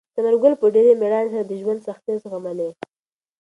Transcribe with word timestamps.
ثمر 0.17 0.33
ګل 0.43 0.53
په 0.61 0.65
ډېرې 0.75 0.93
مېړانې 1.01 1.29
سره 1.33 1.43
د 1.47 1.51
ژوند 1.61 1.79
سختۍ 1.87 2.15
زغملې. 2.23 2.69